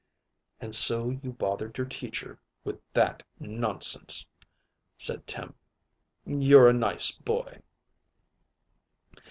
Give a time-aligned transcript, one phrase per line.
[0.59, 4.27] "And so you bothered your Teacher with that nonsense,"
[4.97, 5.53] said Tim.
[6.25, 7.61] "You're a nice boy!"